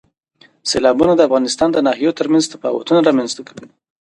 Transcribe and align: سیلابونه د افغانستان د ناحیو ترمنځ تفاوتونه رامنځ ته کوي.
سیلابونه 0.69 1.13
د 1.15 1.21
افغانستان 1.27 1.69
د 1.71 1.77
ناحیو 1.87 2.17
ترمنځ 2.19 2.43
تفاوتونه 2.53 2.99
رامنځ 3.09 3.31
ته 3.37 3.41
کوي. 3.47 3.67